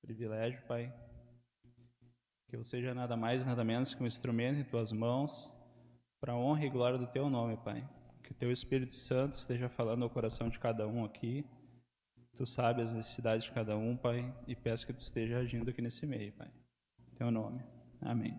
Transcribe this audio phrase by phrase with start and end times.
[0.00, 0.92] privilégio, Pai,
[2.48, 5.52] que eu seja nada mais, nada menos que um instrumento em tuas mãos
[6.20, 7.88] para a honra e glória do teu nome, Pai.
[8.22, 11.44] Que o teu Espírito Santo esteja falando ao coração de cada um aqui.
[12.36, 15.82] Tu sabes as necessidades de cada um, Pai, e peço que tu esteja agindo aqui
[15.82, 16.50] nesse meio, Pai.
[17.16, 17.62] Teu nome.
[18.00, 18.38] Amém.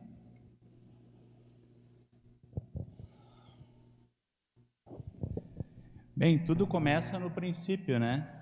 [6.15, 8.40] Bem, tudo começa no princípio, né?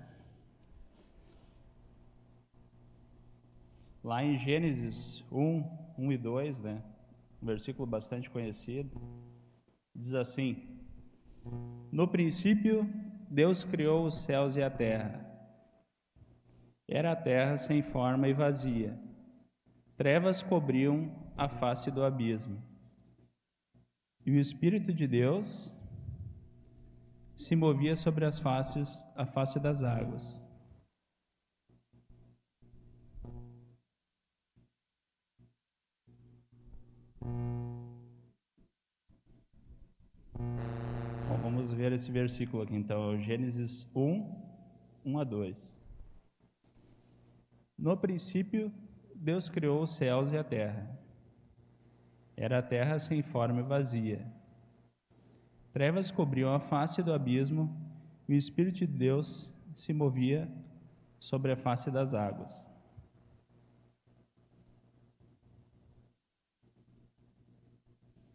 [4.04, 5.64] Lá em Gênesis 1,
[5.98, 6.82] 1 e 2, né?
[7.42, 9.02] Um versículo bastante conhecido.
[9.94, 10.80] Diz assim:
[11.92, 12.88] No princípio,
[13.30, 15.26] Deus criou os céus e a terra.
[16.88, 18.98] Era a terra sem forma e vazia.
[19.98, 22.62] Trevas cobriam a face do abismo.
[24.26, 25.76] E o Espírito de Deus
[27.36, 30.49] se movia sobre as faces, a face das águas.
[42.00, 45.82] Esse versículo aqui então, Gênesis 1, 1 a 2.
[47.78, 48.72] No princípio,
[49.16, 50.98] Deus criou os céus e a terra.
[52.36, 54.40] Era a terra sem forma e vazia
[55.72, 57.70] Trevas cobriam a face do abismo
[58.28, 60.52] e o Espírito de Deus se movia
[61.20, 62.68] sobre a face das águas.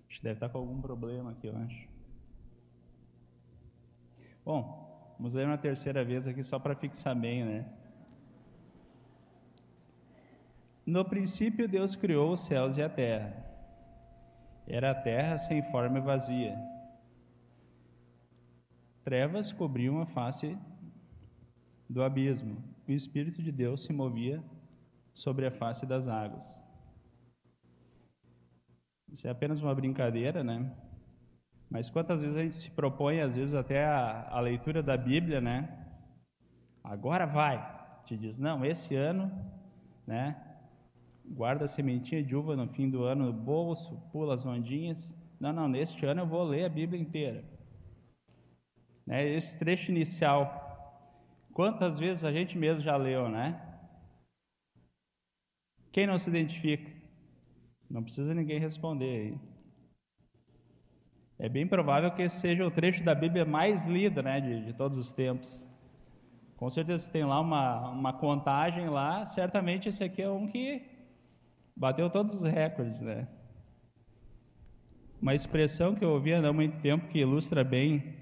[0.08, 1.93] Acho que deve estar com algum problema aqui, eu acho.
[4.44, 7.66] Bom, vamos ler uma terceira vez aqui só para fixar bem, né?
[10.84, 13.34] No princípio, Deus criou os céus e a terra.
[14.66, 16.56] Era a terra sem forma e vazia
[19.04, 20.58] Trevas cobriam a face
[21.88, 22.56] do abismo.
[22.88, 24.42] O Espírito de Deus se movia
[25.12, 26.64] sobre a face das águas.
[29.12, 30.74] Isso é apenas uma brincadeira, né?
[31.75, 35.40] Mas quantas vezes a gente se propõe, às vezes até a, a leitura da Bíblia,
[35.40, 35.77] né?
[36.85, 37.58] Agora vai.
[38.07, 39.29] Te diz, não, esse ano,
[40.07, 40.40] né?
[41.27, 45.13] Guarda a sementinha de uva no fim do ano no bolso, pula as ondinhas.
[45.40, 47.45] Não, não, neste ano eu vou ler a Bíblia inteira.
[49.05, 49.29] Né?
[49.30, 51.18] Esse trecho inicial,
[51.52, 53.61] quantas vezes a gente mesmo já leu, né?
[55.90, 56.89] Quem não se identifica?
[57.90, 59.53] Não precisa ninguém responder aí.
[61.44, 64.72] É bem provável que esse seja o trecho da Bíblia mais lido, né, de, de
[64.72, 65.70] todos os tempos.
[66.56, 70.80] Com certeza tem lá uma, uma contagem lá, certamente esse aqui é um que
[71.77, 73.28] bateu todos os recordes, né?
[75.20, 78.14] Uma expressão que eu ouvi há muito tempo que ilustra bem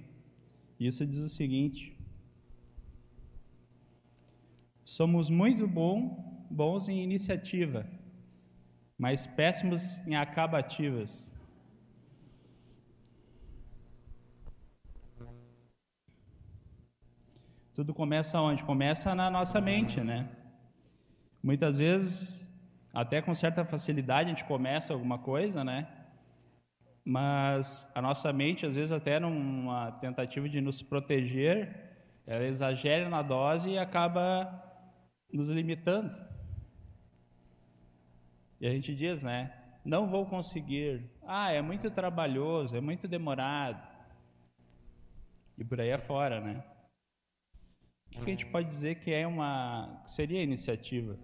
[0.80, 1.96] isso diz o seguinte:
[4.84, 7.86] Somos muito bom, bons em iniciativa,
[8.98, 11.31] mas péssimos em acabativas.
[17.82, 18.62] Tudo começa onde?
[18.62, 20.28] Começa na nossa mente, né?
[21.42, 22.48] Muitas vezes,
[22.94, 25.88] até com certa facilidade, a gente começa alguma coisa, né?
[27.04, 31.74] mas a nossa mente, às vezes, até numa tentativa de nos proteger,
[32.24, 34.62] ela exagera na dose e acaba
[35.32, 36.14] nos limitando.
[38.60, 39.52] E a gente diz, né?
[39.84, 41.10] Não vou conseguir.
[41.26, 43.82] Ah, é muito trabalhoso, é muito demorado.
[45.58, 46.62] E por aí afora, né?
[48.16, 51.18] O que a gente pode dizer que é uma seria iniciativa?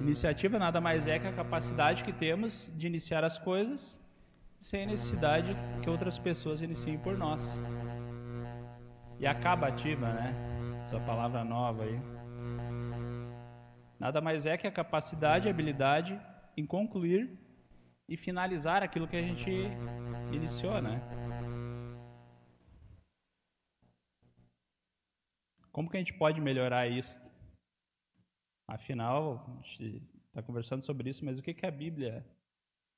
[0.00, 4.00] Iniciativa nada mais é que a capacidade que temos de iniciar as coisas
[4.60, 7.50] sem necessidade que outras pessoas iniciem por nós.
[9.18, 10.34] E acabativa, né?
[10.82, 12.00] Essa palavra nova aí.
[13.98, 16.20] Nada mais é que a capacidade e habilidade
[16.56, 17.43] em concluir
[18.08, 19.50] e finalizar aquilo que a gente
[20.32, 21.00] iniciou, né?
[25.72, 27.20] Como que a gente pode melhorar isso?
[28.68, 32.24] Afinal, a gente está conversando sobre isso, mas o que, que a Bíblia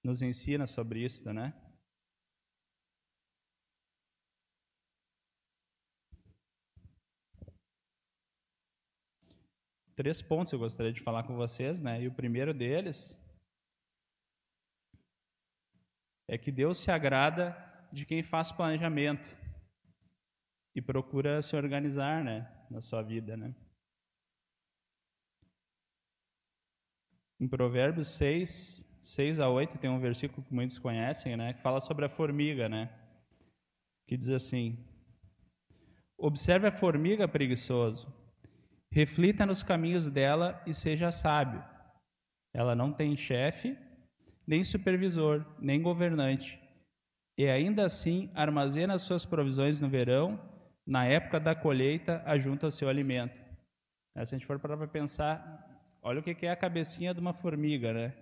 [0.04, 1.54] nos ensina sobre isso, né?
[9.94, 12.02] Três pontos eu gostaria de falar com vocês, né?
[12.02, 13.25] E o primeiro deles
[16.28, 17.56] é que Deus se agrada
[17.93, 19.28] de quem faz planejamento
[20.75, 23.55] e procura se organizar, né, na sua vida, né?
[27.38, 31.52] Em Provérbios 6, 6 a 8, tem um versículo que muitos conhecem, né?
[31.52, 32.90] Que fala sobre a formiga, né?
[34.06, 34.84] Que diz assim:
[36.19, 38.12] Observe a formiga preguiçoso.
[38.90, 41.62] Reflita nos caminhos dela e seja sábio.
[42.55, 43.76] Ela não tem chefe,
[44.46, 46.60] nem supervisor, nem governante.
[47.37, 50.40] E ainda assim armazena suas provisões no verão,
[50.87, 53.38] na época da colheita, ajunta o seu alimento.
[54.25, 57.34] Se a gente for parar para pensar, olha o que é a cabecinha de uma
[57.34, 58.14] formiga, né?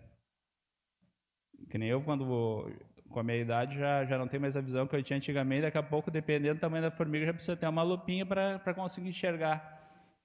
[1.70, 2.68] Que nem eu, quando vou,
[3.08, 5.62] com a minha idade, já, já não tenho mais a visão que eu tinha antigamente.
[5.62, 9.08] Daqui a pouco, dependendo do tamanho da formiga, já precisa ter uma lupinha para conseguir
[9.08, 9.72] enxergar.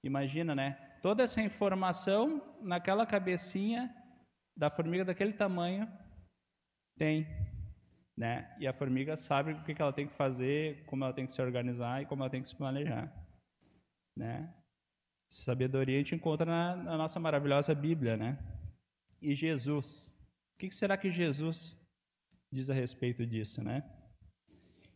[0.02, 0.76] Imagina, né?
[1.00, 3.94] Toda essa informação naquela cabecinha
[4.60, 5.90] da formiga daquele tamanho
[6.98, 7.26] tem,
[8.14, 8.54] né?
[8.60, 11.40] E a formiga sabe o que ela tem que fazer, como ela tem que se
[11.40, 13.10] organizar e como ela tem que se planejar,
[14.14, 14.54] né?
[15.30, 18.38] Sabedoria a gente encontra na, na nossa maravilhosa Bíblia, né?
[19.22, 20.14] E Jesus,
[20.54, 21.74] o que será que Jesus
[22.52, 23.82] diz a respeito disso, né?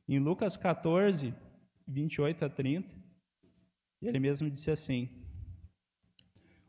[0.07, 1.35] Em Lucas 14,
[1.89, 2.95] 28 a 30,
[4.03, 5.09] ele mesmo disse assim: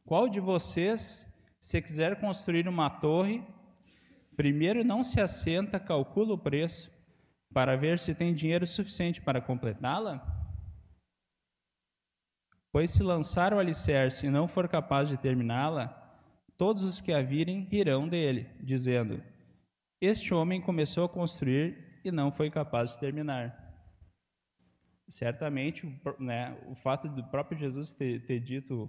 [0.06, 1.35] Qual de vocês,
[1.66, 3.44] se quiser construir uma torre,
[4.38, 6.92] primeiro não se assenta, calcula o preço,
[7.52, 10.24] para ver se tem dinheiro suficiente para completá-la?
[12.72, 15.88] Pois se lançar o alicerce e não for capaz de terminá-la,
[16.56, 19.24] todos os que a virem rirão dele, dizendo:
[20.00, 23.60] Este homem começou a construir e não foi capaz de terminar
[25.10, 28.88] certamente né, o fato do próprio Jesus ter, ter, dito,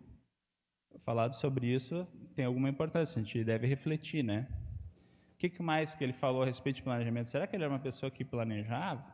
[0.98, 4.48] falado sobre isso, tem alguma importância, a gente deve refletir, né?
[5.32, 7.28] O que mais que ele falou a respeito de planejamento?
[7.28, 9.04] Será que ele era uma pessoa que planejava?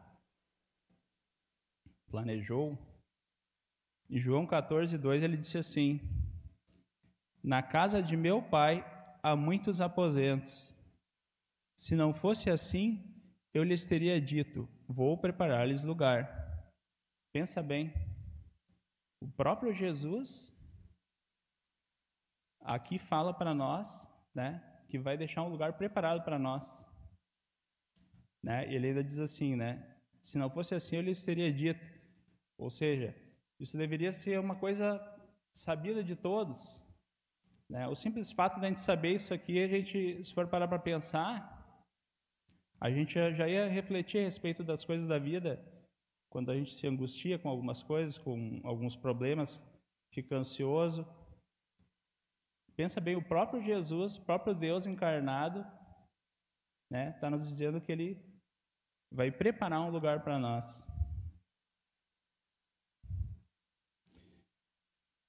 [2.08, 2.78] Planejou?
[4.08, 6.00] Em João 14, 2, ele disse assim:
[7.42, 8.84] Na casa de meu pai
[9.22, 10.78] há muitos aposentos.
[11.76, 13.02] Se não fosse assim,
[13.52, 16.70] eu lhes teria dito: Vou preparar-lhes lugar.
[17.32, 17.92] Pensa bem,
[19.20, 20.52] o próprio Jesus
[22.64, 26.86] aqui fala para nós, né, que vai deixar um lugar preparado para nós.
[28.42, 28.72] Né?
[28.72, 31.86] Ele ainda diz assim, né, se não fosse assim, eu lhes teria dito.
[32.58, 33.14] Ou seja,
[33.58, 35.00] isso deveria ser uma coisa
[35.54, 36.82] sabida de todos.
[37.68, 37.86] Né?
[37.88, 40.78] O simples fato de a gente saber isso aqui, a gente, se for parar para
[40.78, 41.52] pensar,
[42.80, 45.64] a gente já ia refletir a respeito das coisas da vida
[46.28, 49.62] quando a gente se angustia com algumas coisas, com alguns problemas,
[50.10, 51.06] fica ansioso.
[52.76, 55.64] Pensa bem, o próprio Jesus, o próprio Deus encarnado,
[56.90, 58.24] né, está nos dizendo que Ele
[59.10, 60.86] vai preparar um lugar para nós.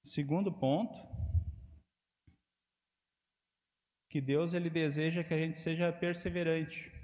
[0.04, 0.98] Segundo ponto,
[4.10, 6.94] que Deus ele deseja que a gente seja perseverante.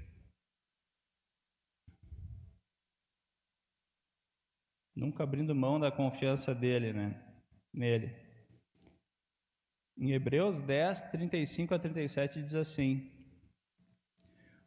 [5.01, 7.19] nunca abrindo mão da confiança dele, né?
[7.73, 8.20] Nele.
[10.01, 13.11] Em Hebreus 10, 35 a 37 diz assim: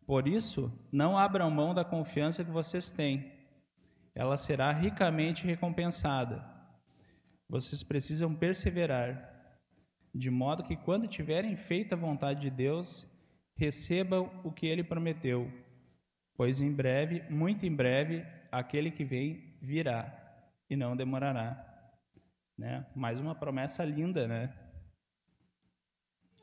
[0.05, 3.31] Por isso, não abram mão da confiança que vocês têm,
[4.13, 6.45] ela será ricamente recompensada.
[7.49, 9.57] Vocês precisam perseverar,
[10.13, 13.07] de modo que, quando tiverem feito a vontade de Deus,
[13.55, 15.51] recebam o que ele prometeu,
[16.35, 20.15] pois em breve, muito em breve, aquele que vem virá
[20.69, 21.91] e não demorará.
[22.55, 22.85] Né?
[22.95, 24.62] Mais uma promessa linda, né?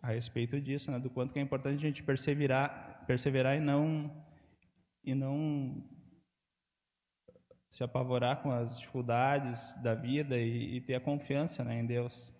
[0.02, 0.99] A respeito disso, né?
[0.99, 4.11] Do quanto é importante a gente perseverar, perseverar e não
[5.02, 5.83] e não
[7.71, 12.37] se apavorar com as dificuldades da vida e, e ter a confiança né, em Deus.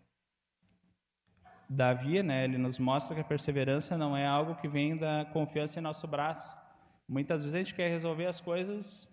[1.69, 5.79] Davi, né, ele nos mostra que a perseverança não é algo que vem da confiança
[5.79, 6.52] em nosso braço.
[7.09, 9.09] Muitas vezes a gente quer resolver as coisas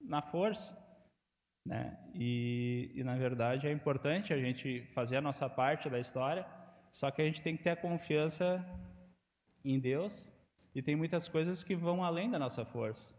[0.00, 0.78] na força,
[1.66, 1.98] né?
[2.14, 6.46] E, e, na verdade, é importante a gente fazer a nossa parte da história,
[6.92, 8.64] só que a gente tem que ter a confiança
[9.64, 10.30] em Deus
[10.74, 13.14] e tem muitas coisas que vão além da nossa força.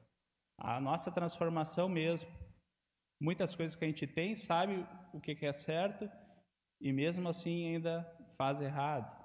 [0.57, 2.29] A nossa transformação mesmo.
[3.19, 6.09] Muitas coisas que a gente tem, sabe o que é certo
[6.79, 8.03] e mesmo assim ainda
[8.37, 9.15] faz errado.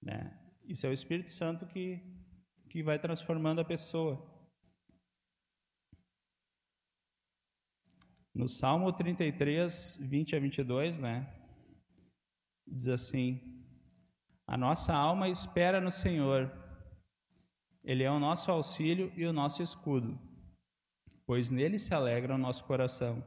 [0.00, 0.38] Né?
[0.64, 2.00] Isso é o Espírito Santo que,
[2.70, 4.30] que vai transformando a pessoa.
[8.34, 11.43] No Salmo 33, 20 a 22, né?
[12.66, 13.40] Diz assim:
[14.46, 16.50] A nossa alma espera no Senhor,
[17.82, 20.18] Ele é o nosso auxílio e o nosso escudo,
[21.26, 23.22] pois nele se alegra o nosso coração.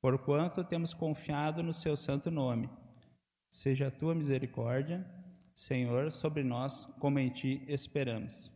[0.00, 2.70] Porquanto temos confiado no Seu santo nome,
[3.50, 5.04] seja a tua misericórdia,
[5.54, 8.50] Senhor, sobre nós, como em ti esperamos.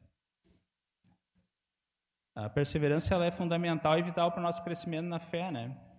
[2.35, 5.92] a perseverança ela é fundamental e vital para o nosso crescimento na fé, né?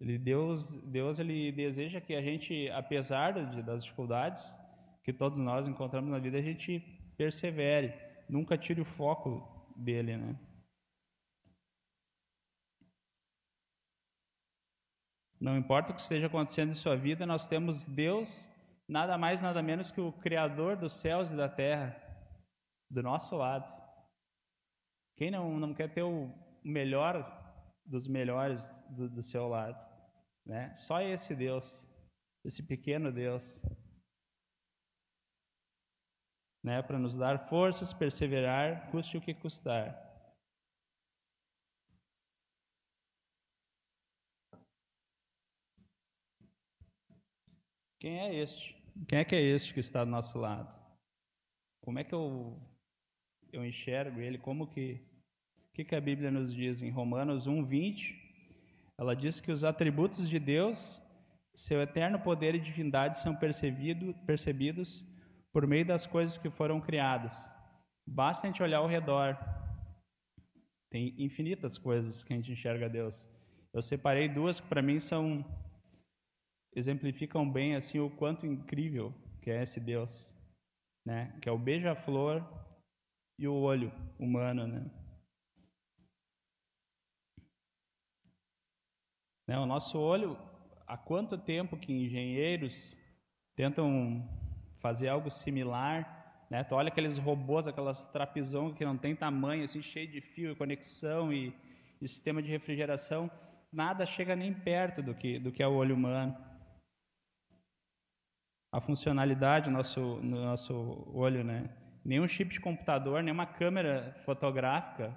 [0.00, 4.56] Ele, Deus, Deus ele deseja que a gente, apesar de, das dificuldades
[5.04, 6.80] que todos nós encontramos na vida, a gente
[7.18, 7.92] persevere,
[8.28, 10.38] nunca tire o foco dele, né?
[15.38, 18.50] Não importa o que esteja acontecendo em sua vida, nós temos Deus,
[18.86, 21.96] nada mais, nada menos que o Criador dos céus e da terra,
[22.90, 23.70] do nosso lado.
[25.16, 26.30] Quem não, não quer ter o
[26.62, 27.38] melhor
[27.86, 29.89] dos melhores do, do seu lado?
[30.50, 30.74] Né?
[30.74, 31.86] Só esse Deus,
[32.44, 33.62] esse pequeno Deus,
[36.60, 36.82] né?
[36.82, 39.94] para nos dar forças, perseverar, custe o que custar.
[48.00, 48.74] Quem é este?
[49.08, 50.74] Quem é que é este que está do nosso lado?
[51.80, 52.60] Como é que eu,
[53.52, 54.36] eu enxergo ele?
[54.36, 55.00] Como que,
[55.72, 58.29] que, que a Bíblia nos diz em Romanos 1, 20?
[59.00, 61.00] Ela diz que os atributos de Deus,
[61.54, 65.02] seu eterno poder e divindade são percebido, percebidos
[65.50, 67.50] por meio das coisas que foram criadas.
[68.06, 69.38] Basta a gente olhar ao redor.
[70.90, 73.26] Tem infinitas coisas que a gente enxerga Deus.
[73.72, 75.42] Eu separei duas que para mim são
[76.76, 80.38] exemplificam bem assim o quanto incrível que é esse Deus,
[81.06, 81.38] né?
[81.40, 82.44] Que é o beija-flor
[83.38, 84.99] e o olho humano, né?
[89.50, 89.58] Né?
[89.58, 90.38] O nosso olho,
[90.86, 92.96] há quanto tempo que engenheiros
[93.56, 94.24] tentam
[94.78, 96.62] fazer algo similar, né?
[96.62, 100.54] Tu olha aqueles robôs, aquelas trapizões que não tem tamanho, assim, cheio de fio e
[100.54, 101.52] conexão e,
[102.00, 103.28] e sistema de refrigeração,
[103.72, 106.32] nada chega nem perto do que, do que é o olho humano.
[108.70, 111.76] A funcionalidade do nosso, no nosso olho, né?
[112.04, 115.12] Nenhum chip de computador, nenhuma câmera fotográfica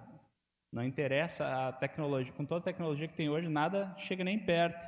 [0.73, 4.83] não interessa a tecnologia, com toda a tecnologia que tem hoje, nada chega nem perto.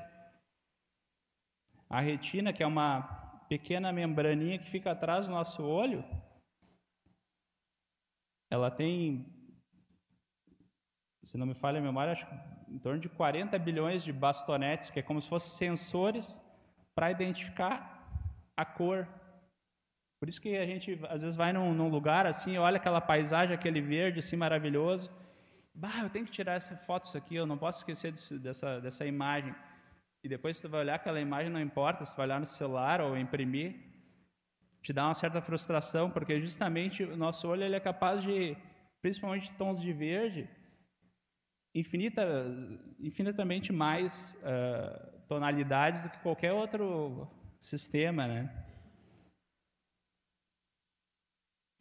[1.88, 3.04] A retina, que é uma
[3.48, 6.04] pequena membraninha que fica atrás do nosso olho,
[8.50, 9.32] ela tem,
[11.24, 12.34] se não me falha a memória, acho que
[12.68, 16.42] em torno de 40 bilhões de bastonetes, que é como se fossem sensores
[16.96, 18.10] para identificar
[18.58, 19.08] a cor.
[20.20, 23.54] Por isso que a gente às vezes vai num, num lugar assim, olha aquela paisagem,
[23.54, 25.12] aquele verde assim maravilhoso,
[25.78, 28.80] Bah, eu tenho que tirar essa foto, isso aqui, eu não posso esquecer disso, dessa,
[28.80, 29.54] dessa imagem.
[30.24, 33.02] E depois tu vai olhar aquela imagem, não importa se tu vai olhar no celular
[33.02, 33.76] ou imprimir,
[34.82, 38.56] te dá uma certa frustração, porque justamente o nosso olho ele é capaz de,
[39.02, 40.50] principalmente tons de verde,
[41.74, 42.24] infinita,
[42.98, 47.28] infinitamente mais uh, tonalidades do que qualquer outro
[47.60, 48.66] sistema, né?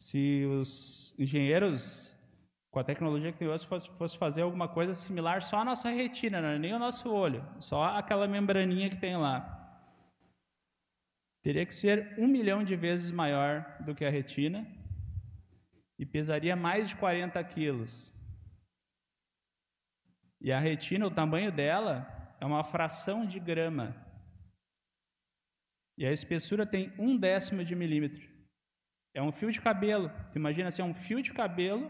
[0.01, 2.14] Se os engenheiros
[2.75, 5.89] com a tecnologia que tem hoje, fosse, fosse fazer alguma coisa similar só a nossa
[5.89, 9.79] retina, não é nem o nosso olho, só aquela membraninha que tem lá.
[11.41, 14.67] Teria que ser um milhão de vezes maior do que a retina
[15.97, 18.13] e pesaria mais de 40 quilos.
[20.41, 23.95] E a retina, o tamanho dela é uma fração de grama.
[25.97, 28.29] E a espessura tem um décimo de milímetro.
[29.13, 30.11] É um fio de cabelo.
[30.35, 31.89] Imagina se é um fio de cabelo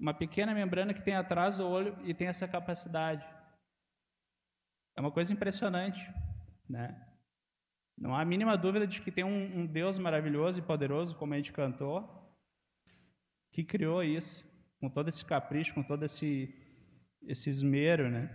[0.00, 3.24] uma pequena membrana que tem atrás do olho e tem essa capacidade.
[4.96, 6.00] É uma coisa impressionante,
[6.66, 7.06] né?
[7.98, 11.34] Não há a mínima dúvida de que tem um, um Deus maravilhoso e poderoso, como
[11.34, 12.08] a gente cantou,
[13.52, 14.42] que criou isso,
[14.80, 16.48] com todo esse capricho, com todo esse,
[17.22, 18.30] esse esmero, né?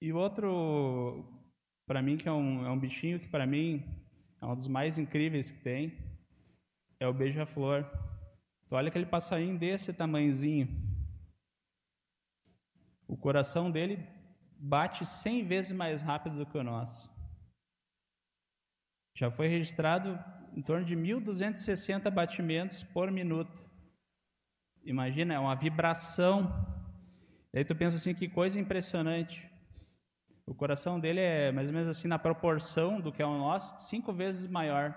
[0.00, 1.26] E outro,
[1.86, 3.84] para mim, que é um, é um bichinho que para mim
[4.40, 5.92] é um dos mais incríveis que tem,
[6.98, 7.84] é o beija-flor.
[8.70, 10.68] Olha aquele passarinho desse tamanhozinho.
[13.06, 14.06] O coração dele
[14.58, 17.10] bate 100 vezes mais rápido do que o nosso.
[19.14, 20.22] Já foi registrado
[20.54, 23.64] em torno de 1.260 batimentos por minuto.
[24.84, 26.52] Imagina, é uma vibração.
[27.52, 29.48] E aí tu pensa assim, que coisa impressionante.
[30.46, 33.78] O coração dele é mais ou menos assim na proporção do que é o nosso,
[33.80, 34.94] cinco vezes maior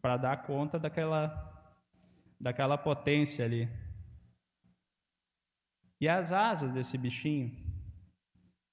[0.00, 1.55] para dar conta daquela
[2.40, 3.68] daquela potência ali.
[6.00, 7.50] E as asas desse bichinho,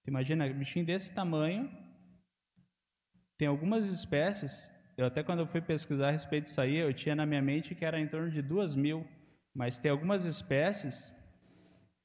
[0.03, 1.71] tu imagina, bichinho desse tamanho,
[3.37, 7.15] tem algumas espécies, eu até quando eu fui pesquisar a respeito disso aí, eu tinha
[7.15, 9.07] na minha mente que era em torno de duas mil,
[9.53, 11.11] mas tem algumas espécies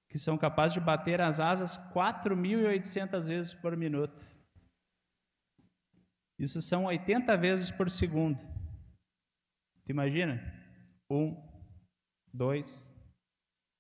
[0.08, 4.26] que são capazes de bater as asas 4.800 vezes por minuto.
[6.38, 8.40] Isso são 80 vezes por segundo.
[9.84, 10.40] Tu imagina?
[11.10, 11.47] Um,
[12.32, 12.92] dois,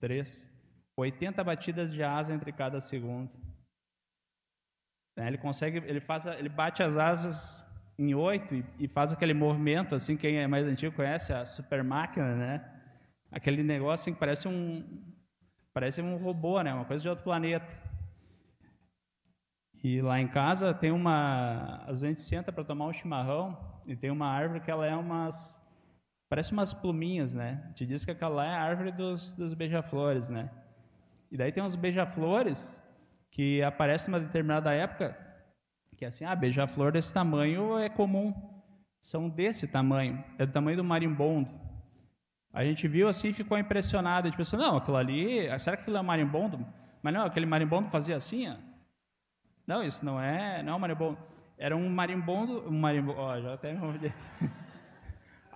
[0.00, 0.50] três,
[0.96, 3.30] 80 batidas de asa entre cada segundo.
[5.16, 7.64] Né, ele consegue, ele faz, ele bate as asas
[7.98, 10.16] em oito e, e, faz aquele movimento assim.
[10.16, 12.74] Quem é mais antigo conhece a super máquina, né?
[13.30, 15.04] Aquele negócio assim, que parece um
[15.74, 16.72] parece um robô, né?
[16.72, 17.88] Uma coisa de outro planeta.
[19.82, 24.10] E lá em casa tem uma, a gente senta para tomar um chimarrão e tem
[24.10, 25.64] uma árvore que ela é umas
[26.28, 27.72] parece umas pluminhas, né?
[27.74, 30.50] Te diz que aquela é a árvore dos, dos beija-flores, né?
[31.30, 32.82] E daí tem uns beija-flores
[33.30, 35.28] que aparecem numa determinada época
[35.98, 38.32] que é assim, ah, beija-flor desse tamanho é comum.
[39.02, 41.50] São desse tamanho, é do tamanho do marimbondo.
[42.52, 44.26] A gente viu assim e ficou impressionado.
[44.26, 46.64] A gente pensou, não, aquilo ali, será que aquilo é marimbondo?
[47.02, 48.54] Mas não, aquele marimbondo fazia assim, ó.
[49.66, 51.18] Não, isso não é, não é um marimbondo.
[51.58, 53.80] Era um marimbondo, um marimbondo, ó, já até me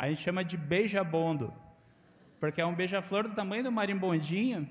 [0.02, 1.54] A gente chama de beijabondo,
[2.40, 4.68] porque é um beija-flor do tamanho do marimbondinho.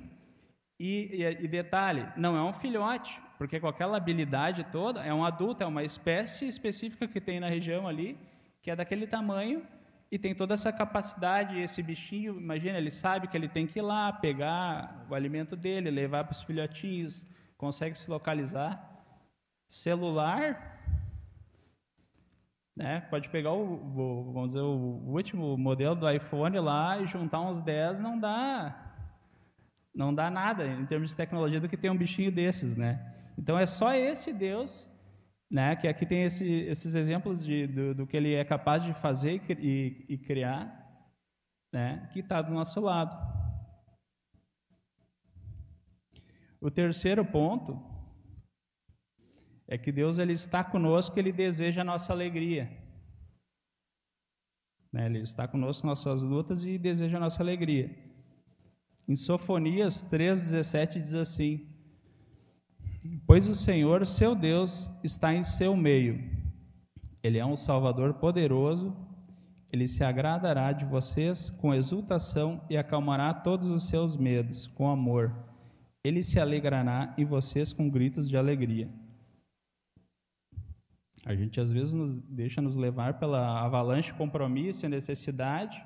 [0.78, 5.24] E, e, e detalhe, não é um filhote, porque com aquela habilidade toda, é um
[5.24, 8.18] adulto, é uma espécie específica que tem na região ali,
[8.62, 9.66] que é daquele tamanho
[10.12, 11.58] e tem toda essa capacidade.
[11.58, 15.90] Esse bichinho, imagina, ele sabe que ele tem que ir lá pegar o alimento dele,
[15.90, 17.26] levar para os filhotinhos,
[17.58, 18.86] consegue se localizar.
[19.70, 20.81] Celular,
[22.76, 23.02] né?
[23.10, 27.62] Pode pegar o, o, vamos dizer, o último modelo do iPhone lá e juntar uns
[27.62, 28.88] 10, não dá
[29.94, 33.14] não dá nada em termos de tecnologia do que ter um bichinho desses, né?
[33.38, 34.90] Então é só esse Deus,
[35.50, 38.94] né, que aqui tem esse, esses exemplos de, do, do, que ele é capaz de
[38.94, 40.72] fazer e, e criar,
[41.74, 43.18] né, que está do nosso lado.
[46.62, 47.92] O terceiro ponto
[49.72, 52.70] é que Deus ele está conosco, ele deseja a nossa alegria.
[54.92, 57.90] Né, ele está conosco nas nossas lutas e deseja a nossa alegria.
[59.08, 61.70] Em Sofonias 3,17 diz assim:
[63.26, 66.22] Pois o Senhor, seu Deus, está em seu meio.
[67.24, 68.94] Ele é um Salvador poderoso.
[69.72, 75.34] Ele se agradará de vocês com exultação e acalmará todos os seus medos com amor.
[76.04, 78.90] Ele se alegrará em vocês com gritos de alegria.
[81.26, 85.86] A gente às vezes nos deixa nos levar pela avalanche de compromisso e necessidade,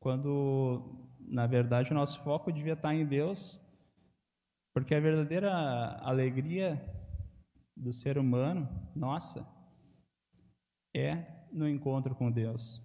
[0.00, 3.60] quando na verdade o nosso foco devia estar em Deus
[4.78, 5.52] porque a verdadeira
[6.02, 6.80] alegria
[7.76, 9.44] do ser humano, nossa,
[10.94, 12.80] é no encontro com Deus.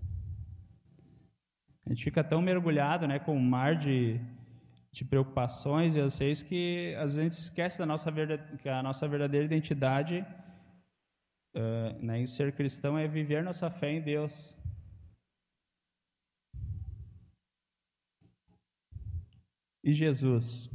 [1.85, 4.19] A gente fica tão mergulhado né, com um mar de,
[4.91, 8.11] de preocupações e anseios que às vezes esquece da nossa
[8.59, 10.25] que a nossa verdadeira identidade
[11.55, 14.59] uh, né, ser cristão é viver nossa fé em Deus.
[19.83, 20.69] E Jesus?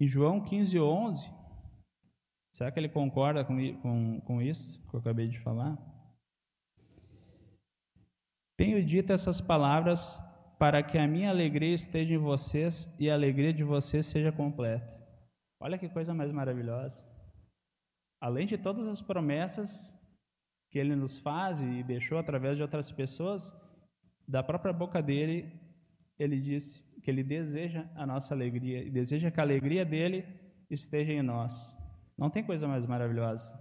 [0.00, 1.30] Em João 15, 11,
[2.56, 5.78] será que ele concorda com, com, com isso que eu acabei de falar?
[8.56, 10.18] Tenho dito essas palavras
[10.58, 14.88] para que a minha alegria esteja em vocês e a alegria de vocês seja completa.
[15.60, 17.11] Olha que coisa mais maravilhosa.
[18.22, 20.00] Além de todas as promessas
[20.70, 23.52] que ele nos faz e deixou através de outras pessoas,
[24.28, 25.52] da própria boca dele,
[26.16, 30.24] ele disse que ele deseja a nossa alegria e deseja que a alegria dele
[30.70, 31.76] esteja em nós.
[32.16, 33.52] Não tem coisa mais maravilhosa.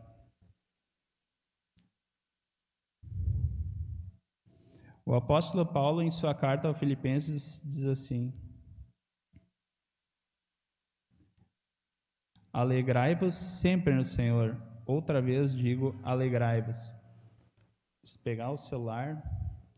[5.04, 8.32] O apóstolo Paulo, em sua carta aos Filipenses, diz assim:
[12.54, 14.58] Alegrai-vos sempre no Senhor.
[14.86, 16.94] Outra vez digo, alegrai-vos.
[18.04, 19.24] Se pegar o celular,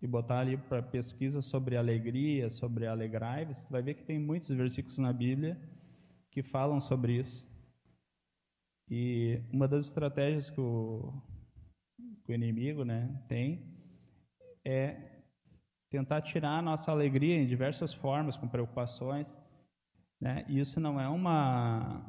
[0.03, 4.97] e botar ali para pesquisa sobre alegria, sobre alegrai-vos, vai ver que tem muitos versículos
[4.97, 5.57] na Bíblia
[6.29, 7.49] que falam sobre isso.
[8.89, 11.13] E uma das estratégias que o,
[12.25, 13.65] que o inimigo né, tem
[14.65, 15.21] é
[15.89, 19.39] tentar tirar a nossa alegria em diversas formas, com preocupações.
[20.19, 20.43] Né?
[20.49, 22.05] E isso não é uma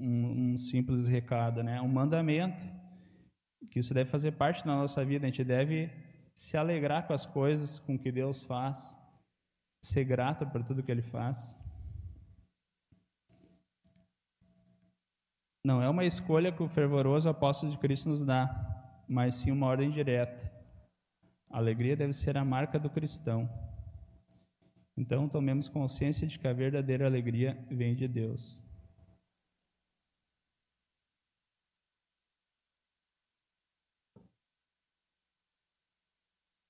[0.00, 1.80] um, um simples recado, né?
[1.80, 2.64] um mandamento
[3.70, 5.90] que isso deve fazer parte da nossa vida, a gente deve
[6.34, 8.98] se alegrar com as coisas, com o que Deus faz,
[9.82, 11.56] ser grato por tudo que Ele faz.
[15.64, 19.66] Não é uma escolha que o fervoroso apóstolo de Cristo nos dá, mas sim uma
[19.66, 20.50] ordem direta.
[21.50, 23.48] A alegria deve ser a marca do cristão.
[24.96, 28.65] Então, tomemos consciência de que a verdadeira alegria vem de Deus.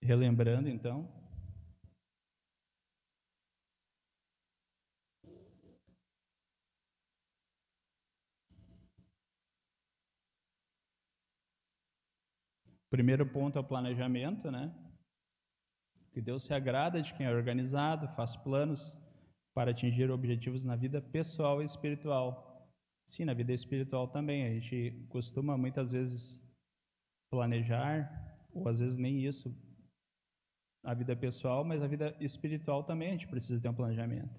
[0.06, 1.06] Relembrando então.
[12.88, 14.72] Primeiro ponto é o planejamento, né?
[16.12, 18.96] Que Deus se agrada de quem é organizado, faz planos
[19.54, 22.70] para atingir objetivos na vida pessoal e espiritual.
[23.06, 24.46] Sim, na vida espiritual também.
[24.46, 26.42] A gente costuma muitas vezes
[27.30, 28.08] planejar,
[28.54, 29.54] ou às vezes nem isso,
[30.86, 34.30] a vida pessoal, mas a vida espiritual também a gente precisa ter um planejamento.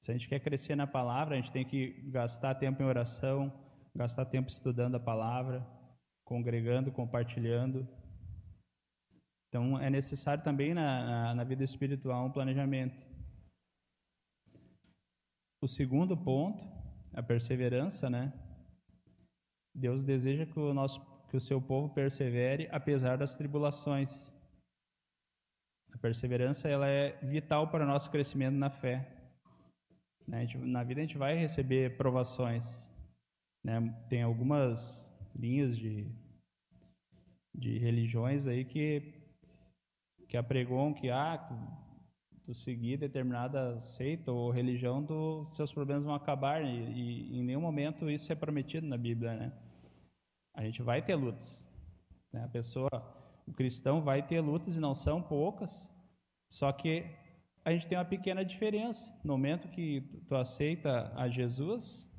[0.00, 3.52] Se a gente quer crescer na palavra, a gente tem que gastar tempo em oração,
[3.92, 5.66] gastar tempo estudando a palavra,
[6.24, 7.88] congregando, compartilhando.
[9.48, 13.04] Então, é necessário também na, na, na vida espiritual um planejamento.
[15.60, 16.62] O segundo ponto,
[17.12, 18.32] a perseverança, né?
[19.74, 24.32] Deus deseja que o nosso que o seu povo persevere apesar das tribulações.
[25.94, 29.08] A perseverança ela é vital para o nosso crescimento na fé.
[30.26, 30.46] Né?
[30.56, 32.90] Na vida a gente vai receber provações.
[33.62, 33.80] Né?
[34.08, 36.06] Tem algumas linhas de,
[37.54, 39.14] de religiões aí que,
[40.28, 41.38] que apregoam que ah,
[42.44, 47.60] tu seguir determinada seita ou religião, tu, seus problemas vão acabar e, e, em nenhum
[47.60, 49.52] momento isso é prometido na Bíblia, né?
[50.54, 51.66] A gente vai ter lutas,
[52.32, 52.44] né?
[52.44, 52.90] A pessoa,
[53.46, 55.90] o cristão vai ter lutas e não são poucas,
[56.50, 57.04] só que
[57.64, 59.18] a gente tem uma pequena diferença.
[59.24, 62.10] No momento que tu aceita a Jesus,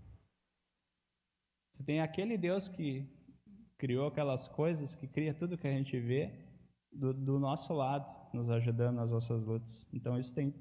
[1.74, 3.08] tu tem aquele Deus que
[3.78, 6.34] criou aquelas coisas, que cria tudo que a gente vê
[6.92, 9.88] do, do nosso lado nos ajudando nas nossas lutas.
[9.94, 10.54] Então isso tem,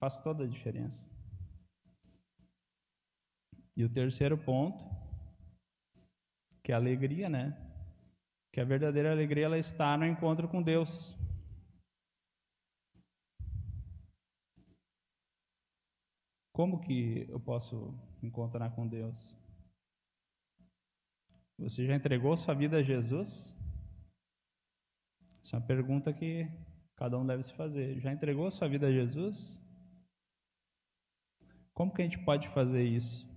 [0.00, 1.08] faz toda a diferença.
[3.76, 4.84] E o terceiro ponto,
[6.62, 7.63] que é a alegria, né?
[8.54, 11.18] Que a verdadeira alegria ela está no encontro com Deus.
[16.52, 19.36] Como que eu posso encontrar com Deus?
[21.58, 23.60] Você já entregou sua vida a Jesus?
[25.42, 26.48] Essa é uma pergunta que
[26.96, 27.98] Cada um deve se fazer.
[28.00, 29.60] Já entregou sua vida a Jesus?
[31.72, 33.33] Como que a gente pode fazer isso?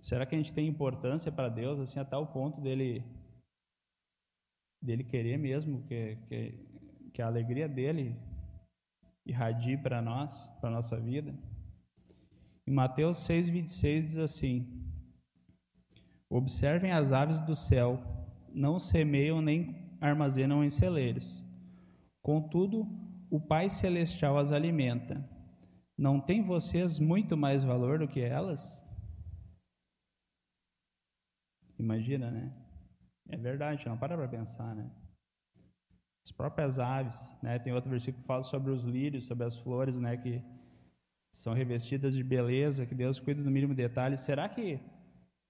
[0.00, 3.04] Será que a gente tem importância para Deus assim a tal ponto dele
[4.82, 6.54] dele querer mesmo que, que,
[7.12, 8.16] que a alegria dele
[9.26, 11.34] irradie para nós, para nossa vida?
[12.66, 14.80] Em Mateus 6:26 diz assim:
[16.28, 18.00] Observem as aves do céu,
[18.54, 21.44] não semeiam nem armazenam em celeiros.
[22.22, 22.86] Contudo,
[23.30, 25.28] o Pai Celestial as alimenta.
[25.96, 28.88] Não tem vocês muito mais valor do que elas?
[31.80, 32.52] Imagina, né?
[33.30, 34.90] É verdade, não para para pensar, né?
[36.24, 37.58] As próprias aves, né?
[37.58, 40.16] Tem outro versículo que fala sobre os lírios, sobre as flores, né?
[40.16, 40.42] Que
[41.32, 44.16] são revestidas de beleza, que Deus cuida do mínimo detalhe.
[44.18, 44.78] Será que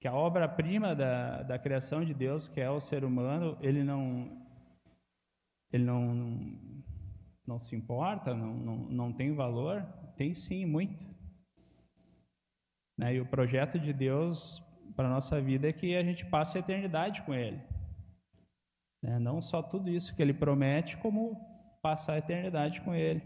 [0.00, 4.46] que a obra-prima da, da criação de Deus, que é o ser humano, ele não
[5.72, 6.58] ele não
[7.44, 9.82] não se importa, não, não, não tem valor?
[10.16, 11.06] Tem sim, muito.
[12.96, 13.16] Né?
[13.16, 16.61] E o projeto de Deus para a nossa vida é que a gente passe a
[16.61, 17.61] eternidade com Ele.
[19.03, 19.18] Né?
[19.18, 21.37] Não só tudo isso que Ele promete, como
[21.83, 23.22] passar a eternidade com Ele.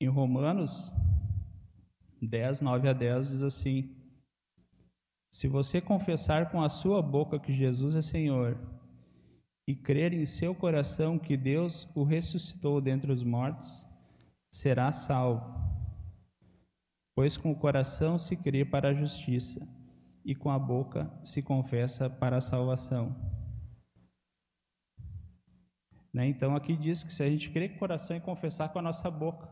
[0.00, 0.90] Em Romanos
[2.20, 3.94] 10, 9 a 10 diz assim:
[5.30, 8.58] Se você confessar com a sua boca que Jesus é Senhor
[9.66, 13.86] e crer em seu coração que Deus o ressuscitou dentre os mortos,
[14.50, 15.73] será salvo.
[17.14, 19.66] Pois com o coração se crê para a justiça
[20.24, 23.14] e com a boca se confessa para a salvação.
[26.12, 26.26] Né?
[26.26, 28.82] Então aqui diz que se a gente crer com o coração e confessar com a
[28.82, 29.48] nossa boca,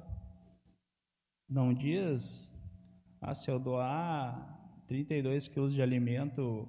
[1.49, 2.53] não diz,
[3.21, 6.69] ah, se eu doar 32 quilos de alimento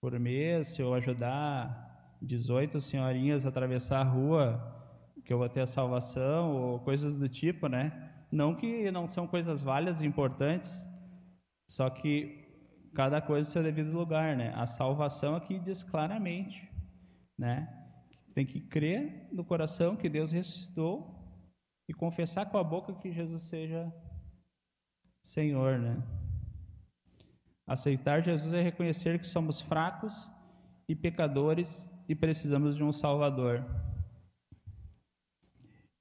[0.00, 4.72] por mês, se eu ajudar 18 senhorinhas atravessar a rua,
[5.24, 8.12] que eu vou ter a salvação, ou coisas do tipo, né?
[8.34, 10.84] Não que não são coisas válidas e importantes,
[11.70, 12.44] só que
[12.92, 14.52] cada coisa no seu devido lugar, né?
[14.56, 16.68] A salvação aqui diz claramente,
[17.38, 17.72] né?
[18.34, 21.14] Tem que crer no coração que Deus ressuscitou
[21.88, 23.94] e confessar com a boca que Jesus seja
[25.22, 26.02] Senhor, né?
[27.64, 30.28] Aceitar Jesus é reconhecer que somos fracos
[30.88, 33.64] e pecadores e precisamos de um Salvador.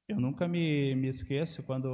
[0.08, 1.88] Eu nunca me, me esqueço quando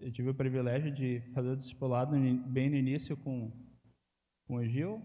[0.00, 3.52] eu tive o privilégio de fazer o discipulado bem no início com,
[4.46, 5.02] com o Gil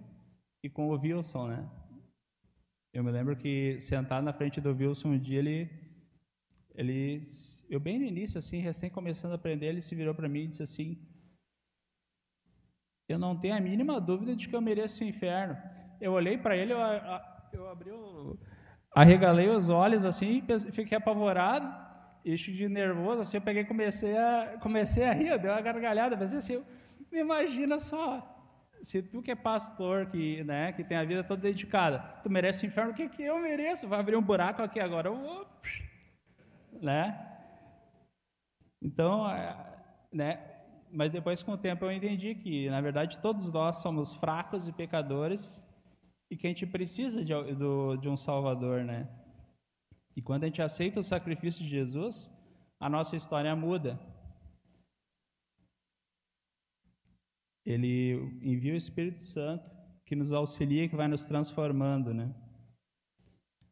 [0.63, 1.69] e com o Wilson, né?
[2.93, 5.69] Eu me lembro que sentado na frente do Wilson um dia ele
[6.75, 7.23] ele
[7.69, 10.47] eu bem no início assim, recém começando a aprender, ele se virou para mim e
[10.47, 10.97] disse assim:
[13.07, 15.57] Eu não tenho a mínima dúvida de que eu mereço o inferno.
[15.99, 16.79] Eu olhei para ele, eu,
[17.51, 18.39] eu abri o
[18.95, 21.67] arregalei os olhos assim, fiquei apavorado,
[22.23, 26.39] e de nervoso assim, eu peguei comecei a comecei a rir, deu uma gargalhada, pensei
[26.39, 26.63] assim,
[27.11, 28.33] imagina só,
[28.81, 32.65] se tu que é pastor, que, né, que tem a vida toda dedicada, tu merece
[32.65, 33.87] o inferno, o que, que eu mereço?
[33.87, 35.47] Vai abrir um buraco aqui agora, eu vou,
[36.81, 37.29] né?
[38.81, 39.55] Então, é,
[40.11, 40.39] né?
[40.91, 44.73] Mas depois, com o tempo, eu entendi que, na verdade, todos nós somos fracos e
[44.73, 45.63] pecadores
[46.29, 49.07] e que a gente precisa de, do, de um Salvador, né?
[50.15, 52.31] E quando a gente aceita o sacrifício de Jesus,
[52.79, 53.99] a nossa história muda.
[57.65, 59.71] Ele envia o Espírito Santo
[60.05, 62.33] que nos auxilia, que vai nos transformando, né?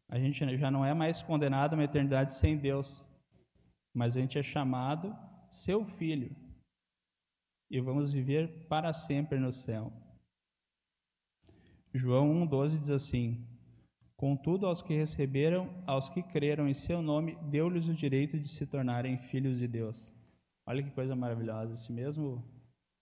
[0.08, 3.08] A gente já não é mais condenado a uma eternidade sem Deus,
[3.94, 5.16] mas a gente é chamado
[5.50, 6.36] seu filho
[7.70, 9.92] e vamos viver para sempre no céu.
[11.94, 13.48] João 1,12 diz assim:
[14.22, 18.68] Contudo, aos que receberam, aos que creram em seu nome, deu-lhes o direito de se
[18.68, 20.14] tornarem filhos de Deus.
[20.64, 22.48] Olha que coisa maravilhosa, esse mesmo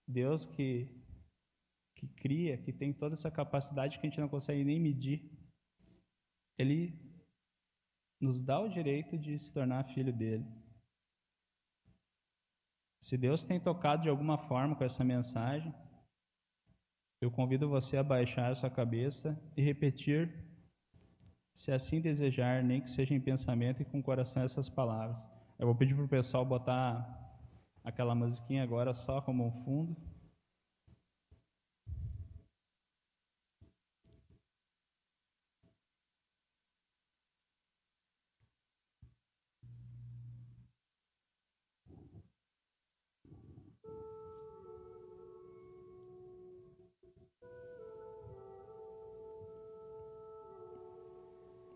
[0.08, 0.88] Deus que,
[1.94, 5.30] que cria, que tem toda essa capacidade que a gente não consegue nem medir,
[6.58, 6.98] Ele
[8.18, 10.46] nos dá o direito de se tornar filho dele.
[13.04, 15.76] Se Deus tem tocado de alguma forma com essa mensagem,
[17.20, 20.48] eu convido você a baixar a sua cabeça e repetir,
[21.54, 25.30] se assim desejar, nem que seja em pensamento e com coração, essas palavras.
[25.58, 27.18] Eu vou pedir para o pessoal botar
[27.84, 29.96] aquela musiquinha agora só como um fundo.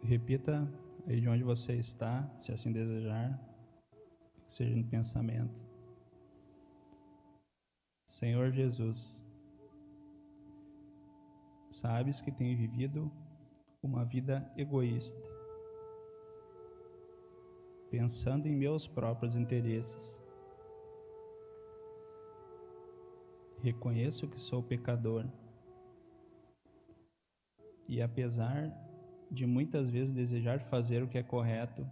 [0.04, 0.70] Repita
[1.08, 3.40] aí de onde você está, se assim desejar,
[4.48, 5.66] seja no pensamento.
[8.06, 9.24] Senhor Jesus,
[11.70, 13.10] sabes que tenho vivido
[13.82, 15.22] uma vida egoísta,
[17.90, 20.22] pensando em meus próprios interesses.
[23.62, 25.26] Reconheço que sou pecador
[27.88, 28.83] e, apesar
[29.34, 31.90] de muitas vezes desejar fazer o que é correto,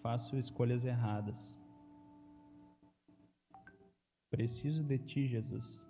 [0.00, 1.58] faço escolhas erradas.
[4.30, 5.84] Preciso de ti, Jesus.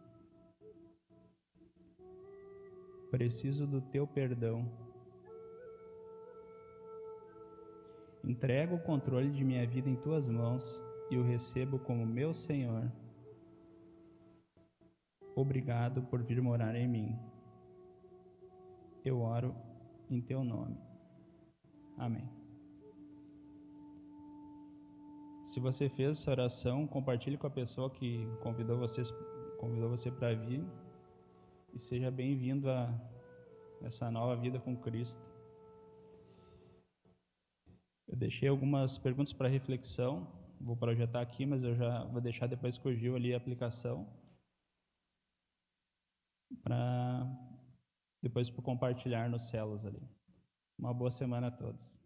[3.11, 4.67] Preciso do teu perdão.
[8.25, 12.91] Entrego o controle de minha vida em tuas mãos e o recebo como meu Senhor.
[15.37, 17.34] Obrigado por vir morar em mim.
[19.05, 19.55] Eu oro
[20.09, 20.79] em teu nome.
[21.99, 22.27] Amém.
[25.45, 29.13] Se você fez essa oração, compartilhe com a pessoa que convidou, vocês,
[29.59, 30.65] convidou você para vir
[31.75, 32.89] e seja bem-vindo a
[33.83, 35.23] essa nova vida com Cristo.
[38.09, 40.27] Eu deixei algumas perguntas para reflexão,
[40.59, 44.09] vou projetar aqui, mas eu já vou deixar depois com o Gil ali a aplicação
[46.63, 47.54] para
[48.25, 50.03] depois para compartilhar nos celos ali.
[50.79, 52.01] Uma boa semana a todos.